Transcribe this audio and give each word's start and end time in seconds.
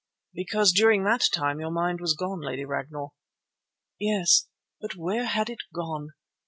"Because 0.33 0.71
during 0.71 1.03
that 1.03 1.27
time 1.31 1.59
your 1.59 1.69
mind 1.69 2.01
was 2.01 2.15
gone, 2.15 2.41
Lady 2.41 2.65
Ragnall." 2.65 3.13
"Yes, 3.99 4.47
but 4.81 4.95
where 4.95 5.25
had 5.27 5.47
it 5.47 5.59
gone? 5.75 6.13